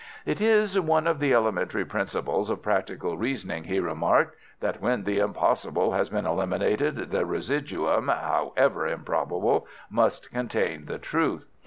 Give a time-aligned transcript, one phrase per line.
[0.25, 5.19] "It is one of the elementary principles of practical reasoning," he remarked, "that when the
[5.19, 11.45] impossible has been eliminated the residuum, however improbable, must contain the truth.